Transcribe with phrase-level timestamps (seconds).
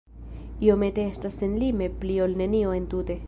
[0.67, 3.19] Iomete estas senlime pli ol nenio entute.